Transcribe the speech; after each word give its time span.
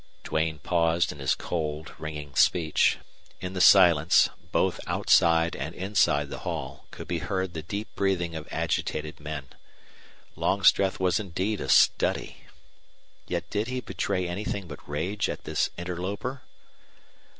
Duane 0.23 0.57
paused 0.57 1.11
in 1.11 1.19
his 1.19 1.35
cold, 1.35 1.93
ringing 1.99 2.33
speech. 2.33 2.97
In 3.39 3.53
the 3.53 3.61
silence, 3.61 4.29
both 4.51 4.79
outside 4.87 5.55
and 5.55 5.75
inside 5.75 6.29
the 6.31 6.39
hall, 6.39 6.87
could 6.89 7.07
be 7.07 7.19
heard 7.19 7.53
the 7.53 7.61
deep 7.61 7.87
breathing 7.93 8.33
of 8.35 8.47
agitated 8.51 9.19
men. 9.19 9.49
Longstreth 10.35 10.99
was 10.99 11.19
indeed 11.19 11.61
a 11.61 11.69
study. 11.69 12.37
Yet 13.27 13.47
did 13.51 13.67
he 13.67 13.79
betray 13.79 14.27
anything 14.27 14.67
but 14.67 14.89
rage 14.89 15.29
at 15.29 15.43
this 15.43 15.69
interloper? 15.77 16.41